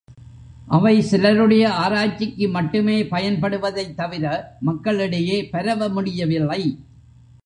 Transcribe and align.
அவை 0.67 1.01
சிலருடைய 1.01 1.73
ஆராய்ச்சிக்கு 1.73 2.47
மட்டுமே 2.47 3.03
பயன்படுவதைத் 3.03 3.93
தவிர 3.93 4.25
மக்களிடையே 4.59 5.37
பரவ 5.45 5.89
முடியவில்லை. 5.89 6.61